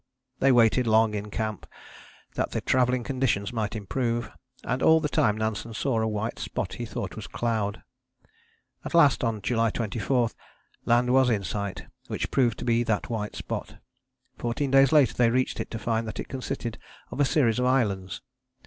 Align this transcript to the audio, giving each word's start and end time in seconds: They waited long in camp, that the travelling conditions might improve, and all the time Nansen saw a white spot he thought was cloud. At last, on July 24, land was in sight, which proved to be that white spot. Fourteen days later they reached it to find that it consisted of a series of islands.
They 0.39 0.51
waited 0.51 0.87
long 0.87 1.13
in 1.13 1.29
camp, 1.29 1.67
that 2.33 2.49
the 2.49 2.61
travelling 2.61 3.03
conditions 3.03 3.53
might 3.53 3.75
improve, 3.75 4.31
and 4.63 4.81
all 4.81 4.99
the 4.99 5.07
time 5.07 5.37
Nansen 5.37 5.75
saw 5.75 6.01
a 6.01 6.07
white 6.07 6.39
spot 6.39 6.73
he 6.73 6.87
thought 6.87 7.15
was 7.15 7.27
cloud. 7.27 7.83
At 8.83 8.95
last, 8.95 9.23
on 9.23 9.43
July 9.43 9.69
24, 9.69 10.31
land 10.85 11.13
was 11.13 11.29
in 11.29 11.43
sight, 11.43 11.85
which 12.07 12.31
proved 12.31 12.57
to 12.57 12.65
be 12.65 12.81
that 12.81 13.11
white 13.11 13.35
spot. 13.35 13.75
Fourteen 14.39 14.71
days 14.71 14.91
later 14.91 15.13
they 15.13 15.29
reached 15.29 15.59
it 15.59 15.69
to 15.69 15.77
find 15.77 16.07
that 16.07 16.19
it 16.19 16.27
consisted 16.29 16.79
of 17.11 17.19
a 17.19 17.23
series 17.25 17.59
of 17.59 17.65
islands. 17.67 18.21